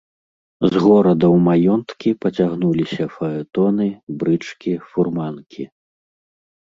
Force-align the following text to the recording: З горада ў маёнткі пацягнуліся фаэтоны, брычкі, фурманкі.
З 0.67 0.69
горада 0.85 1.25
ў 1.35 1.43
маёнткі 1.47 2.09
пацягнуліся 2.25 3.03
фаэтоны, 3.17 3.87
брычкі, 4.25 4.71
фурманкі. 4.93 5.63